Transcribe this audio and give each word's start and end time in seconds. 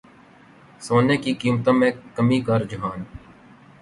سونے 0.81 1.17
کی 1.17 1.33
قیمتوں 1.41 1.73
میں 1.73 1.91
کمی 2.15 2.41
کا 2.41 2.59
رجحان 2.59 3.03